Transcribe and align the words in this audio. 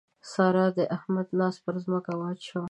سارا 0.31 0.65
د 0.77 0.79
احمد 0.95 1.27
ناز 1.39 1.55
پر 1.65 1.75
ځمکه 1.83 2.11
واچاوو. 2.19 2.59